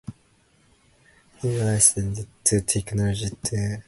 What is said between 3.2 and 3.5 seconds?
to other companies including